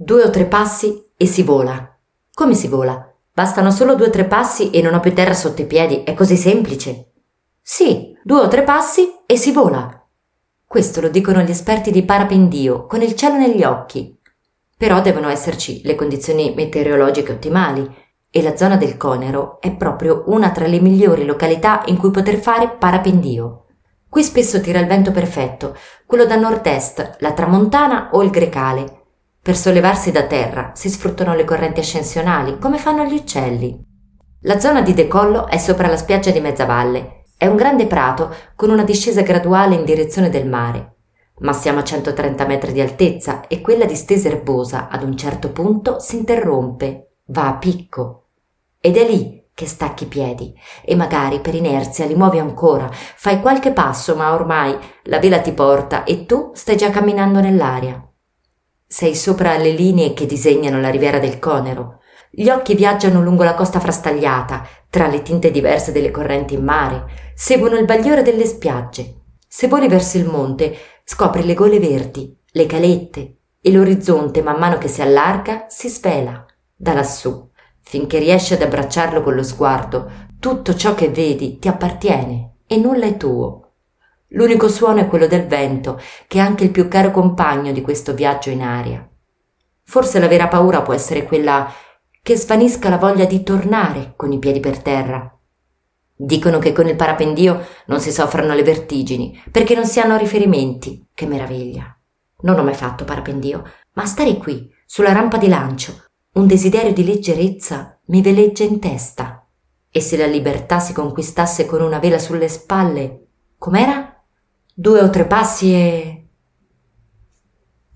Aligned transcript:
Due 0.00 0.22
o 0.22 0.30
tre 0.30 0.44
passi 0.44 1.06
e 1.16 1.26
si 1.26 1.42
vola. 1.42 1.98
Come 2.32 2.54
si 2.54 2.68
vola? 2.68 3.12
Bastano 3.32 3.72
solo 3.72 3.96
due 3.96 4.06
o 4.06 4.10
tre 4.10 4.26
passi 4.26 4.70
e 4.70 4.80
non 4.80 4.94
ho 4.94 5.00
più 5.00 5.12
terra 5.12 5.34
sotto 5.34 5.62
i 5.62 5.66
piedi, 5.66 6.04
è 6.04 6.14
così 6.14 6.36
semplice. 6.36 7.14
Sì, 7.60 8.16
due 8.22 8.42
o 8.42 8.46
tre 8.46 8.62
passi 8.62 9.16
e 9.26 9.36
si 9.36 9.50
vola. 9.50 10.00
Questo 10.64 11.00
lo 11.00 11.08
dicono 11.08 11.40
gli 11.40 11.50
esperti 11.50 11.90
di 11.90 12.04
parapendio, 12.04 12.86
con 12.86 13.02
il 13.02 13.16
cielo 13.16 13.38
negli 13.38 13.64
occhi. 13.64 14.16
Però 14.76 15.00
devono 15.00 15.30
esserci 15.30 15.80
le 15.82 15.96
condizioni 15.96 16.54
meteorologiche 16.54 17.32
ottimali 17.32 17.92
e 18.30 18.40
la 18.40 18.56
zona 18.56 18.76
del 18.76 18.96
Conero 18.96 19.60
è 19.60 19.74
proprio 19.74 20.22
una 20.26 20.52
tra 20.52 20.68
le 20.68 20.78
migliori 20.78 21.24
località 21.24 21.82
in 21.86 21.96
cui 21.96 22.12
poter 22.12 22.36
fare 22.36 22.68
parapendio. 22.68 23.64
Qui 24.08 24.22
spesso 24.22 24.60
tira 24.60 24.78
il 24.78 24.86
vento 24.86 25.10
perfetto, 25.10 25.76
quello 26.06 26.24
da 26.24 26.36
nord-est, 26.36 27.16
la 27.18 27.32
tramontana 27.32 28.10
o 28.12 28.22
il 28.22 28.30
grecale. 28.30 28.97
Per 29.48 29.56
sollevarsi 29.56 30.12
da 30.12 30.24
terra 30.24 30.72
si 30.74 30.90
sfruttano 30.90 31.34
le 31.34 31.44
correnti 31.44 31.80
ascensionali, 31.80 32.58
come 32.58 32.76
fanno 32.76 33.04
gli 33.04 33.14
uccelli. 33.14 33.82
La 34.42 34.60
zona 34.60 34.82
di 34.82 34.92
decollo 34.92 35.46
è 35.46 35.56
sopra 35.56 35.88
la 35.88 35.96
spiaggia 35.96 36.30
di 36.30 36.40
Mezzavalle. 36.40 37.22
È 37.34 37.46
un 37.46 37.56
grande 37.56 37.86
prato 37.86 38.30
con 38.54 38.68
una 38.68 38.84
discesa 38.84 39.22
graduale 39.22 39.74
in 39.74 39.86
direzione 39.86 40.28
del 40.28 40.46
mare. 40.46 40.96
Ma 41.38 41.54
siamo 41.54 41.78
a 41.78 41.82
130 41.82 42.44
metri 42.44 42.72
di 42.72 42.82
altezza 42.82 43.46
e 43.46 43.62
quella 43.62 43.86
distesa 43.86 44.28
erbosa 44.28 44.88
ad 44.90 45.02
un 45.02 45.16
certo 45.16 45.50
punto 45.50 45.98
si 45.98 46.16
interrompe, 46.16 47.12
va 47.28 47.48
a 47.48 47.56
picco. 47.56 48.26
Ed 48.78 48.98
è 48.98 49.08
lì 49.08 49.46
che 49.54 49.66
stacchi 49.66 50.04
i 50.04 50.08
piedi 50.08 50.54
e 50.84 50.94
magari 50.94 51.40
per 51.40 51.54
inerzia 51.54 52.04
li 52.04 52.14
muovi 52.14 52.38
ancora, 52.38 52.90
fai 52.92 53.40
qualche 53.40 53.72
passo, 53.72 54.14
ma 54.14 54.34
ormai 54.34 54.76
la 55.04 55.18
vela 55.18 55.40
ti 55.40 55.52
porta 55.52 56.04
e 56.04 56.26
tu 56.26 56.50
stai 56.52 56.76
già 56.76 56.90
camminando 56.90 57.40
nell'aria. 57.40 58.02
Sei 58.88 59.14
sopra 59.14 59.56
le 59.58 59.70
linee 59.70 60.14
che 60.14 60.26
disegnano 60.26 60.80
la 60.80 60.88
riviera 60.88 61.18
del 61.18 61.38
Conero. 61.38 62.00
Gli 62.30 62.48
occhi 62.48 62.74
viaggiano 62.74 63.22
lungo 63.22 63.44
la 63.44 63.54
costa 63.54 63.80
frastagliata, 63.80 64.66
tra 64.88 65.06
le 65.06 65.22
tinte 65.22 65.50
diverse 65.50 65.92
delle 65.92 66.10
correnti 66.10 66.54
in 66.54 66.64
mare, 66.64 67.04
seguono 67.34 67.76
il 67.76 67.84
bagliore 67.84 68.22
delle 68.22 68.46
spiagge. 68.46 69.14
Se 69.46 69.68
voli 69.68 69.88
verso 69.88 70.16
il 70.16 70.26
monte, 70.26 70.76
scopri 71.04 71.44
le 71.44 71.54
gole 71.54 71.78
verdi, 71.78 72.34
le 72.52 72.66
calette 72.66 73.36
e 73.60 73.70
l'orizzonte 73.70 74.42
man 74.42 74.58
mano 74.58 74.78
che 74.78 74.88
si 74.88 75.02
allarga 75.02 75.66
si 75.68 75.88
svela 75.88 76.46
da 76.74 76.92
lassù 76.94 77.48
finché 77.88 78.18
riesci 78.18 78.52
ad 78.52 78.60
abbracciarlo 78.60 79.22
con 79.22 79.34
lo 79.34 79.42
sguardo, 79.42 80.10
tutto 80.38 80.74
ciò 80.74 80.94
che 80.94 81.08
vedi 81.08 81.58
ti 81.58 81.68
appartiene 81.68 82.56
e 82.66 82.76
nulla 82.76 83.06
è 83.06 83.16
tuo. 83.16 83.67
L'unico 84.32 84.68
suono 84.68 85.00
è 85.00 85.06
quello 85.06 85.26
del 85.26 85.46
vento, 85.46 86.00
che 86.26 86.38
è 86.38 86.40
anche 86.40 86.64
il 86.64 86.70
più 86.70 86.88
caro 86.88 87.10
compagno 87.10 87.72
di 87.72 87.80
questo 87.80 88.12
viaggio 88.12 88.50
in 88.50 88.62
aria. 88.62 89.08
Forse 89.84 90.18
la 90.18 90.28
vera 90.28 90.48
paura 90.48 90.82
può 90.82 90.92
essere 90.92 91.24
quella 91.24 91.72
che 92.22 92.36
svanisca 92.36 92.90
la 92.90 92.98
voglia 92.98 93.24
di 93.24 93.42
tornare 93.42 94.12
con 94.16 94.32
i 94.32 94.38
piedi 94.38 94.60
per 94.60 94.82
terra. 94.82 95.34
Dicono 96.14 96.58
che 96.58 96.72
con 96.72 96.88
il 96.88 96.96
parapendio 96.96 97.64
non 97.86 98.00
si 98.00 98.12
soffrano 98.12 98.52
le 98.52 98.62
vertigini, 98.62 99.42
perché 99.50 99.74
non 99.74 99.86
si 99.86 100.00
hanno 100.00 100.18
riferimenti. 100.18 101.06
Che 101.14 101.26
meraviglia. 101.26 101.96
Non 102.40 102.58
ho 102.58 102.62
mai 102.62 102.74
fatto 102.74 103.04
parapendio, 103.04 103.64
ma 103.94 104.04
stare 104.04 104.36
qui, 104.36 104.70
sulla 104.84 105.12
rampa 105.12 105.38
di 105.38 105.48
lancio, 105.48 106.04
un 106.34 106.46
desiderio 106.46 106.92
di 106.92 107.04
leggerezza 107.04 107.98
mi 108.06 108.20
veleggia 108.20 108.64
in 108.64 108.78
testa. 108.78 109.46
E 109.90 110.00
se 110.00 110.16
la 110.16 110.26
libertà 110.26 110.80
si 110.80 110.92
conquistasse 110.92 111.66
con 111.66 111.80
una 111.80 111.98
vela 111.98 112.18
sulle 112.18 112.48
spalle, 112.48 113.28
com'era? 113.56 114.07
Due 114.80 115.02
o 115.02 115.10
tre 115.10 115.24
passi 115.24 115.72
e... 115.74 116.17